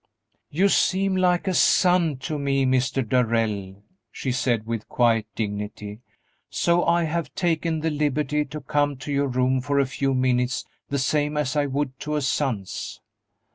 "You 0.49 0.67
seem 0.67 1.15
like 1.15 1.47
a 1.47 1.53
son 1.53 2.17
to 2.21 2.39
me, 2.39 2.65
Mr. 2.65 3.07
Darrell," 3.07 3.83
she 4.11 4.31
said, 4.31 4.65
with 4.65 4.89
quiet 4.89 5.27
dignity, 5.35 5.99
"so 6.49 6.83
I 6.83 7.03
have 7.03 7.31
taken 7.35 7.81
the 7.81 7.91
liberty 7.91 8.43
to 8.45 8.61
come 8.61 8.97
to 8.97 9.11
your 9.13 9.27
room 9.27 9.61
for 9.61 9.79
a 9.79 9.85
few 9.85 10.15
minutes 10.15 10.65
the 10.89 10.97
same 10.97 11.37
as 11.37 11.55
I 11.55 11.67
would 11.67 11.99
to 11.99 12.15
a 12.15 12.21
son's." 12.23 12.99